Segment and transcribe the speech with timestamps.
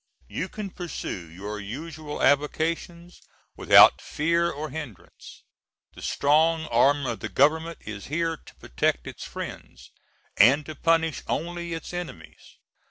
[0.29, 3.21] You can pursue your usual avocations
[3.55, 5.43] without fear or hindrance.
[5.93, 9.91] The strong arm of the Government is here to protect its friends,
[10.37, 12.57] and to punish only its enemies.